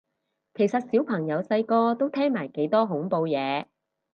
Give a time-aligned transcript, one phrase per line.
[0.55, 3.67] 其實小朋友細個都聽埋幾多恐怖嘢